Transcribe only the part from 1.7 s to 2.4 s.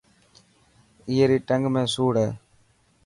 ۾ سوڙ هي.